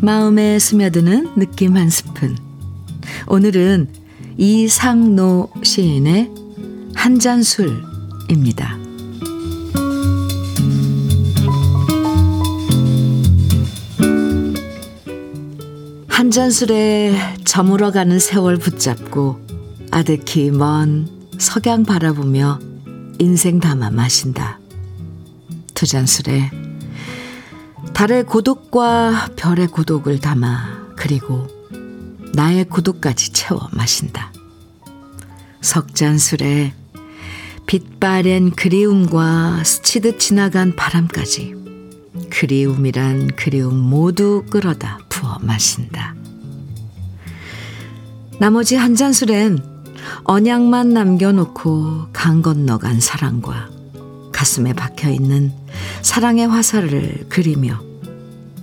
[0.00, 2.36] 마음에 스며드는 느낌 한 스푼.
[3.26, 3.88] 오늘은
[4.36, 6.30] 이상노 시인의
[6.94, 8.83] 한 잔 술입니다.
[16.34, 19.40] 한 잔술에 저물어가는 세월 붙잡고
[19.92, 21.06] 아득히 먼
[21.38, 22.58] 석양 바라보며
[23.20, 24.58] 인생 담아 마신다.
[25.74, 26.50] 두 잔술에
[27.92, 31.46] 달의 고독과 별의 고독을 담아 그리고
[32.32, 34.32] 나의 고독까지 채워 마신다.
[35.60, 36.74] 석잔술에
[37.66, 41.54] 빛바랜 그리움과 스치듯 지나간 바람까지
[42.30, 46.16] 그리움이란 그리움 모두 끌어다 부어 마신다.
[48.38, 49.58] 나머지 한 잔 술엔
[50.24, 53.68] 언약만 남겨놓고 강 건너간 사랑과
[54.32, 55.52] 가슴에 박혀 있는
[56.02, 57.80] 사랑의 화살을 그리며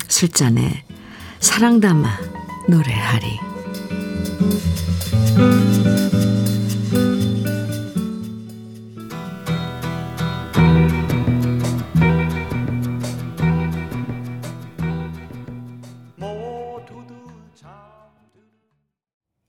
[0.08, 0.84] 술잔에
[1.40, 2.10] 사랑 담아
[2.68, 3.40] 노래하리.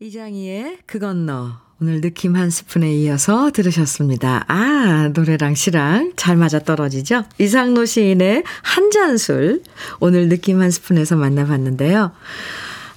[0.07, 4.45] 이장희의 그건 너 오늘 느낌 한 스푼에 이어서 들으셨습니다.
[4.49, 7.25] 아, 노래랑 시랑 잘 맞아 떨어지죠?
[7.39, 9.63] 이상노 시인의 한 잔술
[10.01, 12.11] 오늘 느낌 한 스푼에서 만나봤는데요.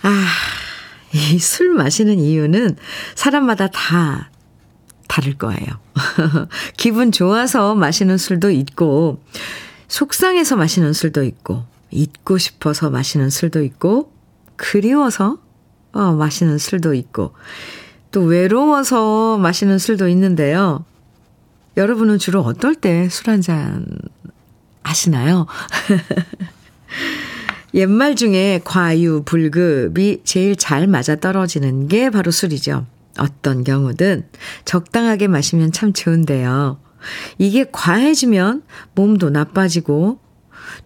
[0.02, 0.26] 아,
[1.14, 2.76] 이 술 마시는 이유는
[3.14, 4.32] 사람마다 다
[5.08, 5.68] 다를 거예요.
[6.76, 9.24] 기분 좋아서 마시는 술도 있고,
[9.88, 14.12] 속상해서 마시는 술도 있고, 잊고 싶어서 마시는 술도 있고,
[14.58, 15.38] 그리워서
[15.96, 17.34] 어, 마시는 술도 있고,
[18.12, 20.86] 또 외로워서 마시는 술도 있는데요.
[21.78, 23.86] 여러분은 주로 어떨 때 술 한잔
[24.84, 25.48] 하시나요?
[27.74, 32.86] 옛말 중에 과유, 불급이 제일 잘 맞아 떨어지는 게 바로 술이죠.
[33.18, 34.28] 어떤 경우든
[34.64, 36.80] 적당하게 마시면 참 좋은데요.
[37.38, 38.64] 이게 과해지면
[38.96, 40.20] 몸도 나빠지고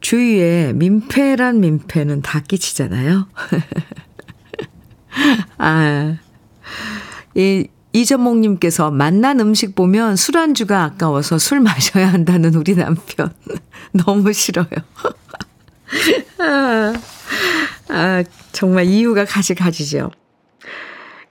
[0.02, 3.28] 주위에 민폐란 민폐는 다 끼치잖아요.
[5.58, 6.18] 아,
[7.36, 13.34] 이, 이전목님께서 만난 음식 보면 술안주가 아까워서 술 마셔야 한다는 우리 남편.
[13.92, 14.68] 너무 싫어요.
[16.40, 16.94] 아,
[17.90, 20.12] 아, 정말 이유가 가지가지죠.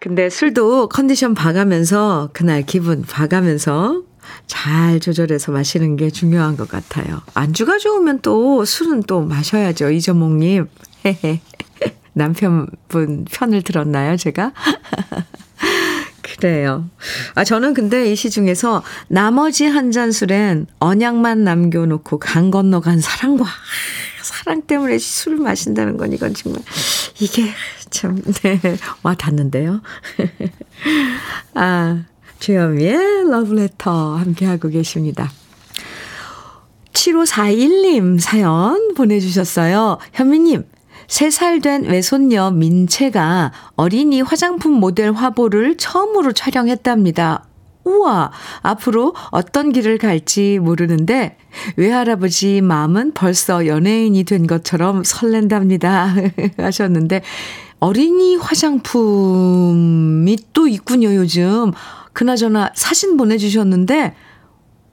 [0.01, 4.03] 근데 술도 컨디션 봐가면서, 그날 기분 봐가면서
[4.47, 7.21] 잘 조절해서 마시는 게 중요한 것 같아요.
[7.35, 9.91] 안주가 좋으면 또 술은 또 마셔야죠.
[9.91, 10.69] 이전목님.
[12.19, 14.53] 남편분 편을 들었나요, 제가?
[16.23, 16.89] 그래요.
[17.35, 23.47] 아, 저는 근데 이 시 중에서 나머지 한 잔 술엔 언약만 남겨놓고 강 건너간 사랑과
[24.23, 26.61] 사랑 때문에 술을 마신다는 건 이건 정말
[27.21, 27.51] 이게
[27.91, 28.61] 참, 네,
[29.03, 29.81] 와 닿는데요.
[31.55, 32.05] 아,
[32.39, 35.31] 주현미의 러브레터 함께하고 계십니다.
[36.93, 39.99] 7541님 사연 보내주셨어요.
[40.13, 40.65] 현미님,
[41.09, 47.45] 3살 된 외손녀 민채가 어린이 화장품 모델 화보를 처음으로 촬영했답니다.
[47.85, 51.39] 우와, 앞으로 어떤 길을 갈지 모르는데
[51.77, 56.15] 외할아버지 마음은 벌써 연예인이 된 것처럼 설렌답니다.
[56.59, 57.23] 하셨는데
[57.81, 61.73] 어린이 화장품이 또 있군요, 요즘.
[62.13, 64.17] 그나저나 사진 보내주셨는데,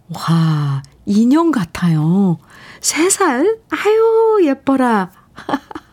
[0.09, 2.37] 와, 인형 같아요.
[2.81, 3.57] 3살?
[3.71, 5.09] 아유, 예뻐라.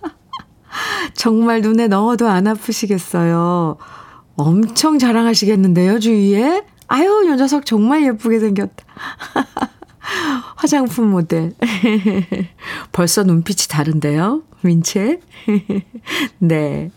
[1.15, 3.77] 정말 눈에 넣어도 안 아프시겠어요.
[4.37, 6.63] 엄청 자랑하시겠는데요, 주위에?
[6.89, 8.85] 아유, 요 녀석 정말 예쁘게 생겼다.
[10.57, 11.55] 화장품 모델.
[12.93, 15.21] 벌써 눈빛이 다른데요, 민채?
[16.39, 16.91] 네.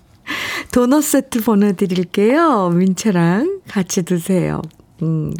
[0.72, 2.70] 도넛 세트 보내드릴게요.
[2.70, 4.62] 민채랑 같이 드세요.
[5.06, 5.34] 음.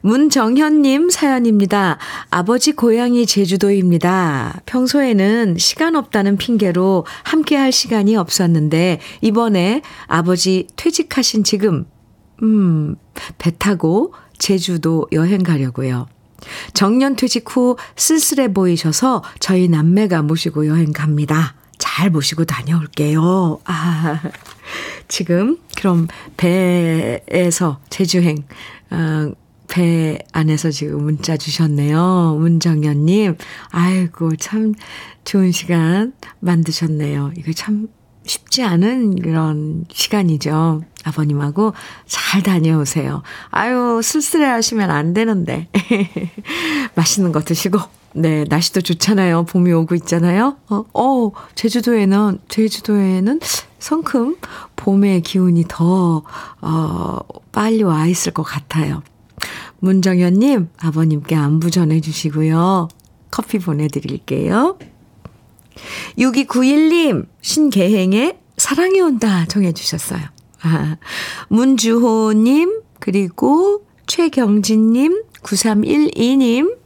[0.00, 1.98] 문정현님 사연입니다.
[2.30, 4.60] 아버지 고향이 제주도입니다.
[4.66, 11.86] 평소에는 시간 없다는 핑계로 함께 할 시간이 없었는데, 이번에 아버지 퇴직하신 지금,
[12.42, 12.96] 음,
[13.38, 16.06] 배 타고 제주도 여행 가려고요.
[16.74, 21.54] 정년 퇴직 후 쓸쓸해 보이셔서 저희 남매가 모시고 여행 갑니다.
[21.78, 23.60] 잘 모시고 다녀올게요.
[23.64, 24.20] 아,
[25.08, 28.38] 지금 그럼 배에서 제주행,
[28.90, 29.32] 어,
[29.68, 32.38] 배 안에서 지금 문자 주셨네요.
[32.40, 33.36] 문정현님.
[33.68, 34.72] 아이고, 참
[35.24, 37.32] 좋은 시간 만드셨네요.
[37.36, 37.88] 이거 참
[38.24, 40.80] 쉽지 않은 그런 시간이죠.
[41.04, 41.74] 아버님하고
[42.06, 43.22] 잘 다녀오세요.
[43.50, 45.68] 아유, 쓸쓸해 하시면 안 되는데.
[46.96, 47.78] 맛있는 거 드시고.
[48.14, 49.44] 네, 날씨도 좋잖아요.
[49.44, 50.56] 봄이 오고 있잖아요.
[50.70, 53.40] 어, 어 제주도에는, 제주도에는
[53.84, 54.36] 성큼
[54.76, 56.22] 봄의 기운이 더,
[56.62, 57.18] 어,
[57.52, 59.02] 빨리 와 있을 것 같아요.
[59.80, 62.88] 문정현님, 아버님께 안부 전해주시고요.
[63.30, 64.78] 커피 보내드릴게요.
[66.16, 70.22] 6291님, 신계행의 사랑이 온다 정해주셨어요.
[70.62, 70.96] 아,
[71.48, 76.78] 문주호님, 그리고 최경진님, 9312님,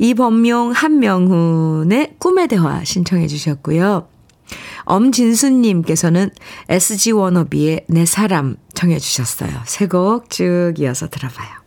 [0.00, 4.08] 이범용, 한명훈의 꿈의 대화 신청해 주셨고요.
[4.84, 6.30] 엄진수님께서는
[6.68, 9.50] SG 워너비의 내 사람 정해 주셨어요.
[9.64, 11.62] 세곡쭉 이어서 들어봐요.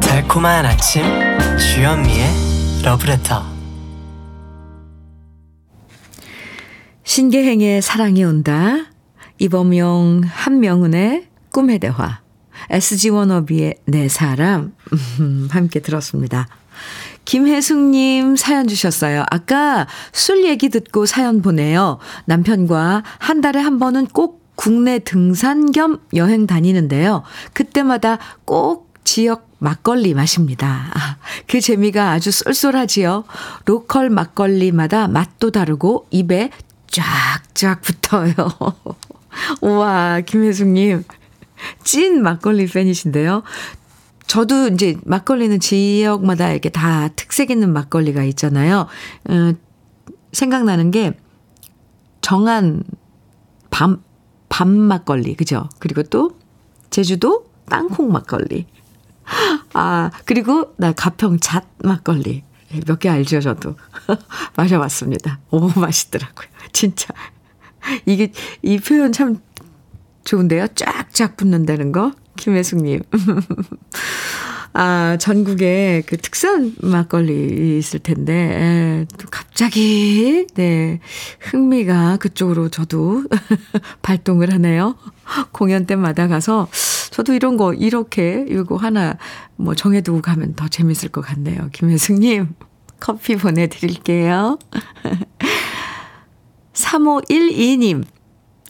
[0.00, 1.02] 달콤한 아침
[1.58, 2.26] 주현미의
[2.84, 3.44] 러브레터
[7.04, 8.86] 신계행의 사랑이 온다
[9.38, 12.20] 이범용 한명훈의 꿈의 대화
[12.70, 14.72] SG 워너비의 내 사람
[15.50, 16.48] 함께 들었습니다.
[17.24, 19.24] 김혜숙님 사연 주셨어요.
[19.30, 21.98] 아까 술 얘기 듣고 사연 보내요.
[22.24, 27.22] 남편과 한 달에 한 번은 꼭 국내 등산 겸 여행 다니는데요.
[27.52, 30.90] 그때마다 꼭 지역 막걸리 마십니다.
[30.94, 33.24] 아, 그 재미가 아주 쏠쏠하지요.
[33.64, 36.50] 로컬 막걸리마다 맛도 다르고 입에
[36.88, 38.34] 쫙쫙 붙어요.
[39.62, 41.04] 우와, 김혜숙님.
[41.84, 43.42] 찐 막걸리 팬이신데요.
[44.26, 48.86] 저도 이제 막걸리는 지역마다 이렇게 다 특색 있는 막걸리가 있잖아요.
[49.28, 49.52] 어,
[50.32, 51.12] 생각나는 게
[52.20, 52.82] 정한
[53.70, 54.02] 밤,
[54.48, 55.68] 밤 막걸리, 그죠?
[55.78, 56.38] 그리고 또
[56.90, 58.66] 제주도 땅콩 막걸리.
[59.72, 62.42] 아, 그리고 나 가평 잣 막걸리.
[62.86, 63.76] 몇 개 알죠, 저도.
[64.56, 65.40] 마셔봤습니다.
[65.50, 66.48] 너무 맛있더라고요.
[66.72, 67.12] 진짜.
[68.06, 68.32] 이게,
[68.62, 69.40] 이 표현 참
[70.24, 70.68] 좋은데요?
[70.74, 72.12] 쫙 쫙 붙는다는 거.
[72.36, 73.02] 김혜숙님.
[74.74, 80.98] 아, 전국에 그 특선 막걸리 있을 텐데, 에, 또 갑자기, 네,
[81.40, 83.24] 흥미가 그쪽으로 저도
[84.00, 84.96] 발동을 하네요.
[85.52, 86.68] 공연 때마다 가서,
[87.10, 89.18] 저도 이런 거, 이렇게, 이거 하나,
[89.56, 91.68] 뭐, 정해두고 가면 더 재밌을 것 같네요.
[91.72, 92.54] 김혜숙님,
[92.98, 94.58] 커피 보내드릴게요.
[96.72, 98.04] 3512님,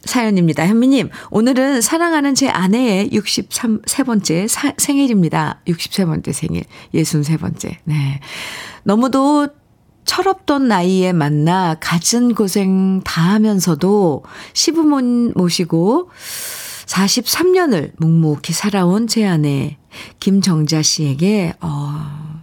[0.05, 0.67] 사연입니다.
[0.67, 5.61] 현미님, 오늘은 사랑하는 제 아내의 63번째 사, 생일입니다.
[5.67, 7.77] 63번째 생일, 63번째.
[7.85, 8.21] 네.
[8.85, 9.49] 너무도
[10.05, 15.01] 철없던 나이에 만나 갖은 고생 다 하면서도 시부모
[15.35, 16.11] 모시고
[16.87, 19.79] 43년을 묵묵히 살아온 제 아내
[20.19, 22.43] 김정자 씨에게 어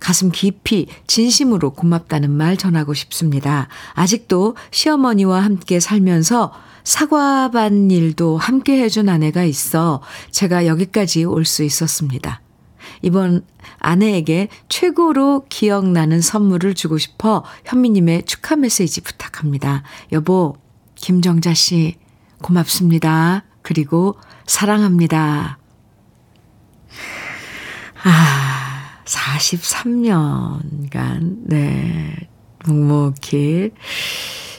[0.00, 3.68] 가슴 깊이 진심으로 고맙다는 말 전하고 싶습니다.
[3.92, 6.52] 아직도 시어머니와 함께 살면서
[6.86, 12.40] 사과 반 일도 함께 해준 아내가 있어 제가 여기까지 올 수 있었습니다.
[13.02, 13.44] 이번
[13.78, 19.82] 아내에게 최고로 기억나는 선물을 주고 싶어 현미님의 축하 메시지 부탁합니다.
[20.12, 20.54] 여보,
[20.94, 21.96] 김정자 씨,
[22.40, 23.42] 고맙습니다.
[23.62, 24.14] 그리고
[24.46, 25.58] 사랑합니다.
[28.04, 30.60] 아, 43년간,
[31.46, 32.28] 네,
[32.64, 33.72] 묵묵히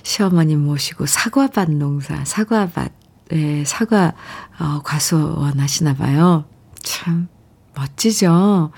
[0.08, 2.94] 시어머님 모시고 사과밭 농사, 사과밭,
[3.34, 4.14] 예, 사과,
[4.58, 6.46] 어, 과수원 하시나 봐요.
[6.82, 7.28] 참,
[7.76, 8.72] 멋지죠?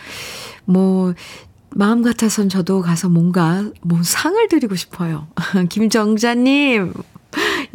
[0.66, 1.14] 뭐,
[1.70, 5.28] 마음 같아선 저도 가서 뭔가, 뭐, 상을 드리고 싶어요.
[5.70, 6.94] 김정자님,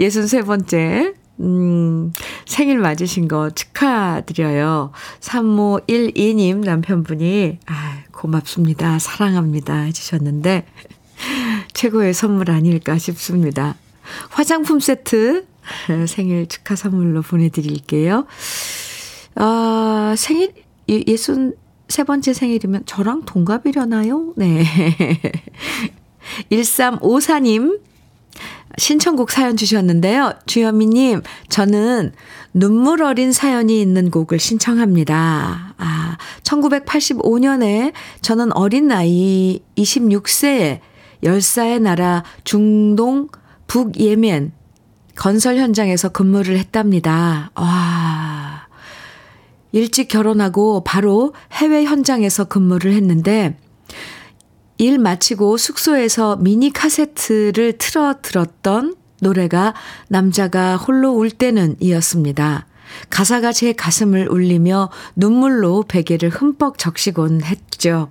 [0.00, 2.12] 63번째, 음,
[2.46, 4.90] 생일 맞으신 거 축하드려요.
[5.20, 8.98] 3512님 남편분이, 아, 고맙습니다.
[8.98, 9.74] 사랑합니다.
[9.82, 10.66] 해주셨는데,
[11.75, 13.77] 최고의 선물 아닐까 싶습니다.
[14.31, 15.47] 화장품 세트
[16.09, 18.27] 생일 축하 선물로 보내드릴게요.
[19.35, 20.53] 아, 생일,
[20.89, 21.55] 예순
[21.89, 24.33] 세 번째 생일이면 저랑 동갑이려나요?
[24.37, 24.64] 네.
[26.51, 27.81] 1354님,
[28.79, 30.33] 신청곡 사연 주셨는데요.
[30.47, 32.12] 주현미님, 저는
[32.55, 35.75] 눈물 어린 사연이 있는 곡을 신청합니다.
[35.77, 40.81] 아, 1985년에 저는 어린 나이 26세에
[41.25, 43.29] 열사의 나라 중동
[43.66, 44.53] 북예멘
[45.16, 47.51] 건설 현장에서 근무를 했답니다.
[47.55, 48.66] 와.
[49.72, 53.57] 일찍 결혼하고 바로 해외 현장에서 근무를 했는데
[54.79, 59.75] 일 마치고 숙소에서 미니 카세트를 틀어 들었던 노래가
[60.09, 62.66] 남자가 홀로 울 때는 이었습니다.
[63.11, 68.11] 가사가 제 가슴을 울리며 눈물로 베개를 흠뻑 적시곤 했죠.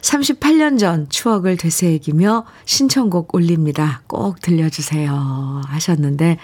[0.00, 4.02] 38년 전 추억을 되새기며 신청곡 올립니다.
[4.06, 5.62] 꼭 들려주세요.
[5.66, 6.38] 하셨는데,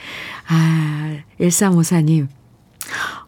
[0.49, 2.29] 아, 1354님.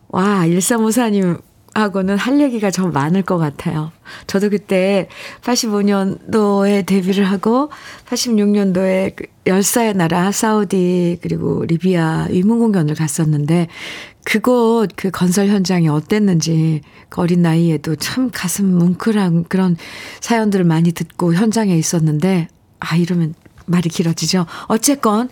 [0.09, 1.41] 와, 1354님
[1.75, 3.93] 하고는 할 얘기가 좀 많을 것 같아요.
[4.27, 5.09] 저도 그때
[5.43, 7.71] 85년도에 데뷔를 하고
[8.09, 13.69] 86년도에 그 열사의 나라 사우디 그리고 리비아 위문 공연을 갔었는데
[14.25, 19.77] 그곳 그 건설 현장이 어땠는지 그 어린 나이에도 참 가슴 뭉클한 그런
[20.21, 22.49] 사연들을 많이 듣고 현장에 있었는데
[22.81, 23.35] 아 이러면
[23.67, 24.47] 말이 길어지죠.
[24.67, 25.29] 어쨌건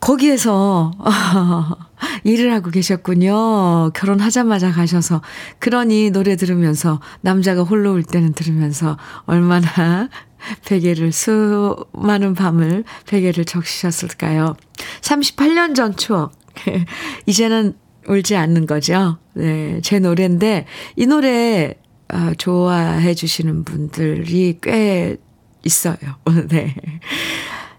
[0.00, 0.92] 거기에서
[2.24, 3.90] 일을 하고 계셨군요.
[3.94, 5.22] 결혼하자마자 가셔서.
[5.58, 10.08] 그러니 노래 들으면서 남자가 홀로 올 때는 들으면서 얼마나
[10.66, 14.54] 베개를 수많은 밤을 베개를 적시셨을까요?
[15.00, 16.32] 38년 전 추억.
[17.26, 17.74] 이제는
[18.08, 19.18] 울지 않는 거죠.
[19.34, 21.74] 네, 제 노래인데 이 노래
[22.12, 25.16] 어, 좋아해 주시는 분들이 꽤
[25.64, 25.96] 있어요.
[26.48, 26.74] 네.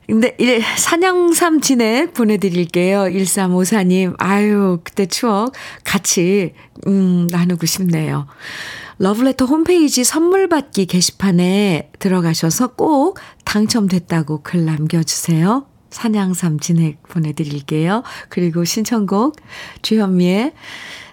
[0.05, 0.35] 근데
[0.75, 3.01] 사냥삼 진액 보내드릴게요.
[3.03, 4.15] 1354님.
[4.17, 5.53] 아유, 그때 추억
[5.83, 6.53] 같이,
[6.87, 8.25] 음, 나누고 싶네요.
[8.97, 15.65] 러브레터 홈페이지 선물 받기 게시판에 들어가셔서 꼭 당첨됐다고 글 남겨주세요.
[15.89, 18.03] 사냥삼 진액 보내드릴게요.
[18.29, 19.35] 그리고 신청곡
[19.81, 20.53] 주현미의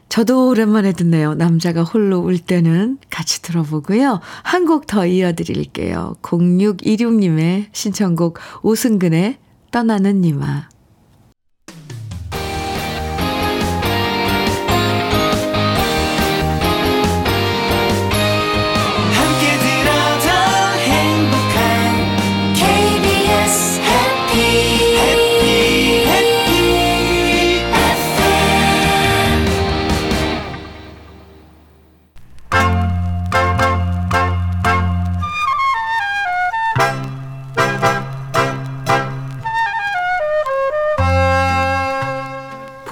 [0.08, 1.34] 저도 오랜만에 듣네요.
[1.34, 4.20] 남자가 홀로 울 때는 같이 들어보고요.
[4.42, 6.16] 한 곡 더 이어드릴게요.
[6.22, 9.38] 0626님의 신청곡 오승근의
[9.72, 10.68] 떠나는 니마.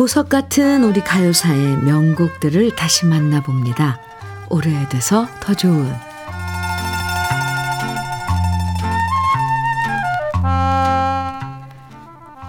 [0.04, 3.98] 보석 같은 우리 가요사의 명곡들을 다시 만나봅니다.
[4.50, 5.90] 오래돼서 더 좋은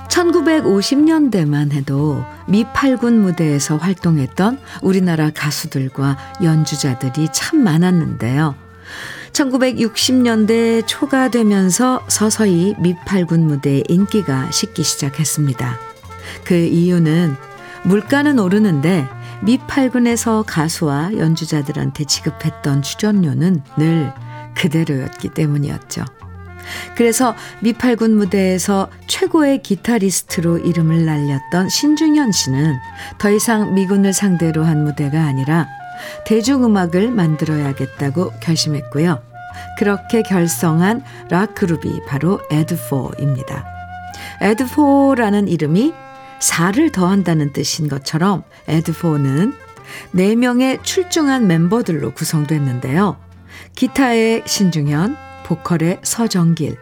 [0.10, 8.54] 1950년대만 해도 미팔군 무대에서 활동했던 우리나라 가수들과 연주자들이 참 많았는데요.
[9.32, 15.95] 1960년대 초가 되면서 서서히 미팔군 무대의 인기가 식기 시작했습니다.
[16.44, 17.36] 그 이유는
[17.84, 19.08] 물가는 오르는데
[19.44, 24.14] 미팔군에서 가수와 연주자들한테 지급했던 출연료는 늘
[24.56, 26.04] 그대로였기 때문이었죠.
[26.96, 32.76] 그래서 미팔군 무대에서 최고의 기타리스트로 이름을 날렸던 신중현 씨는
[33.20, 35.68] 더 이상 미군을 상대로 한 무대가 아니라
[36.26, 39.22] 대중음악을 만들어야겠다고 결심했고요.
[39.78, 43.66] 그렇게 결성한 락그룹이 바로 에드포입니다.
[44.42, 45.94] 에드포라는 이름이
[46.40, 49.54] 4를 더한다는 뜻인 것처럼 에드포는
[50.14, 53.18] 4명의 출중한 멤버들로 구성됐는데요.
[53.76, 55.16] 기타의 신중현,
[55.46, 56.78] 보컬의 서정길,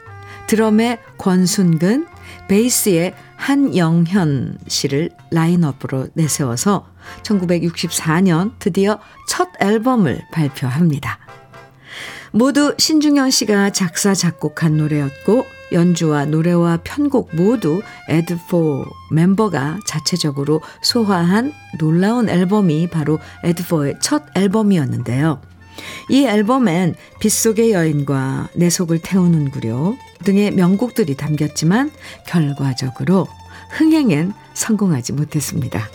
[0.47, 2.07] 드럼의 권순근,
[2.47, 6.87] 베이스의 한영현 씨를 라인업으로 내세워서
[7.23, 11.19] 1964년 드디어 첫 앨범을 발표합니다.
[12.31, 22.29] 모두 신중현 씨가 작사, 작곡한 노래였고, 연주와 노래와 편곡 모두 에드포 멤버가 자체적으로 소화한 놀라운
[22.29, 25.41] 앨범이 바로 에드포의 첫 앨범이었는데요.
[26.09, 31.91] 이 앨범엔 빗속의 여인과 내 속을 태우는 구려 등의 명곡들이 담겼지만
[32.27, 33.27] 결과적으로
[33.71, 35.89] 흥행엔 성공하지 못했습니다.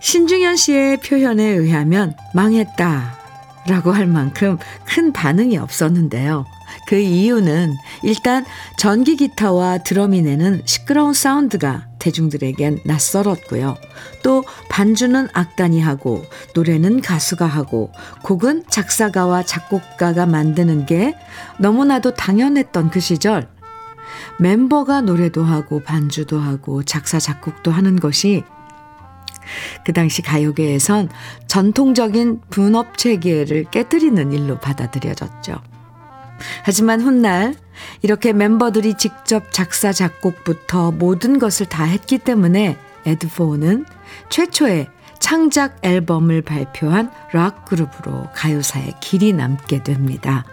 [0.00, 3.25] 신중현 씨의 표현에 의하면 망했다
[3.68, 6.44] 라고 할 만큼 큰 반응이 없었는데요.
[6.86, 8.44] 그 이유는 일단
[8.76, 13.76] 전기 기타와 드럼이 내는 시끄러운 사운드가 대중들에겐 낯설었고요.
[14.22, 17.90] 또 반주는 악단이 하고 노래는 가수가 하고
[18.22, 21.14] 곡은 작사가와 작곡가가 만드는 게
[21.58, 23.48] 너무나도 당연했던 그 시절
[24.38, 28.44] 멤버가 노래도 하고 반주도 하고 작사 작곡도 하는 것이
[29.84, 31.08] 그 당시 가요계에선
[31.46, 35.60] 전통적인 분업 체계를 깨뜨리는 일로 받아들여졌죠.
[36.64, 37.54] 하지만 훗날
[38.02, 42.76] 이렇게 멤버들이 직접 작사, 작곡부터 모든 것을 다 했기 때문에
[43.06, 43.86] 에드포는
[44.28, 44.88] 최초의
[45.18, 50.44] 창작 앨범을 발표한 락 그룹으로 가요사에 길이 남게 됩니다.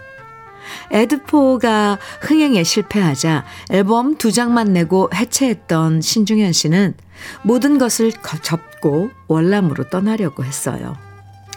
[0.91, 6.95] 에드포가 흥행에 실패하자 앨범 두 장만 내고 해체했던 신중현 씨는
[7.43, 8.11] 모든 것을
[8.41, 10.95] 접고 월남으로 떠나려고 했어요.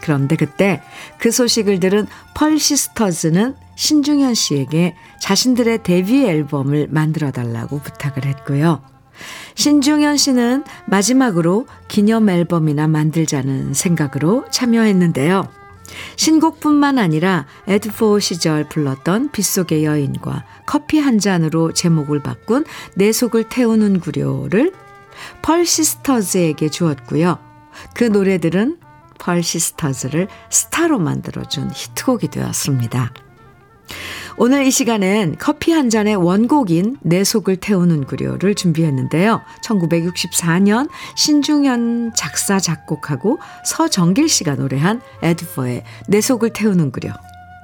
[0.01, 0.81] 그런데 그때
[1.17, 8.81] 그 소식을 들은 펄 시스터즈는 신중현 씨에게 자신들의 데뷔 앨범을 만들어 달라고 부탁을 했고요.
[9.55, 15.47] 신중현 씨는 마지막으로 기념 앨범이나 만들자는 생각으로 참여했는데요.
[16.15, 24.73] 신곡뿐만 아니라 에드포 시절 불렀던 빗속의 여인과 커피 한 잔으로 제목을 바꾼 내 속을 태우는구려를
[25.41, 27.39] 펄 시스터즈에게 주었고요.
[27.93, 28.79] 그 노래들은
[29.19, 33.13] 펄 시스터즈를 스타로 만들어준 히트곡이 되었습니다.
[34.39, 39.41] 오늘 이 시간엔 커피 한 잔의 원곡인 내 속을 태우는구려를 준비했는데요.
[39.63, 47.13] 1964년 신중현 작사 작곡하고 서정길 씨가 노래한 에드포의 내 속을 태우는구려.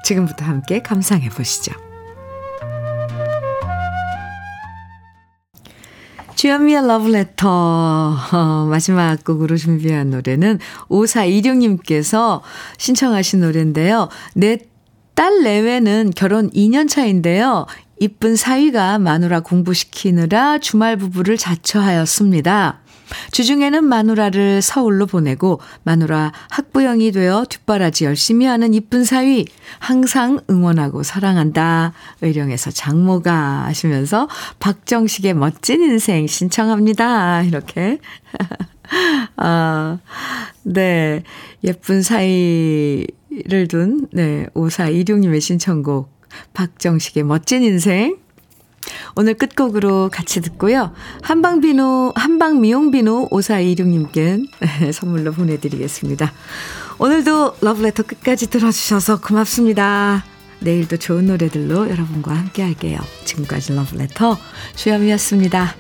[0.04, 1.74] 지금부터 함께 감상해 보시죠.
[6.36, 7.48] 주현미의 러브레터
[8.34, 10.60] 어, 마지막 곡으로 준비한 노래는
[10.90, 12.42] 5426님께서
[12.78, 14.10] 신청하신 노래인데요.
[14.36, 14.58] 내
[15.16, 17.68] 딸 내외는 결혼 2년 차인데요.
[18.00, 22.82] 이쁜 사위가 마누라 공부시키느라 주말 부부를 자처하였습니다.
[23.32, 29.46] 주중에는 마누라를 서울로 보내고 마누라 학부형이 되어 뒷바라지 열심히 하는 이쁜 사위
[29.80, 31.94] 항상 응원하고 사랑한다.
[32.22, 34.28] 의령에서 장모가 하시면서
[34.60, 37.44] 박정식의 멋진 인생 신청합니다.
[37.44, 38.00] 이렇게.
[39.38, 40.00] 아,
[40.64, 41.24] 네.
[41.64, 44.48] 예쁜 사이를 둔, 네.
[44.54, 46.12] 5426님의 신청곡.
[46.54, 48.18] 박정식의 멋진 인생
[49.16, 50.94] 오늘 끝곡으로 같이 듣고요.
[51.22, 54.48] 한방비누, 한방미용비누 5426님께
[54.94, 56.32] 선물로 보내드리겠습니다.
[57.00, 60.24] 오늘도 러브레터 끝까지 들어주셔서 고맙습니다.
[60.60, 63.00] 내일도 좋은 노래들로 여러분과 함께 할게요.
[63.26, 64.38] 지금까지 러브레터
[64.76, 65.76] 주현미였습니다.